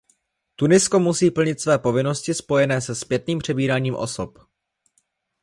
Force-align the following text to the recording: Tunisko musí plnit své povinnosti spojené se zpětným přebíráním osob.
Tunisko 0.55 0.99
musí 0.99 1.31
plnit 1.31 1.61
své 1.61 1.79
povinnosti 1.79 2.33
spojené 2.33 2.81
se 2.81 2.95
zpětným 2.95 3.39
přebíráním 3.39 3.95
osob. 3.95 4.37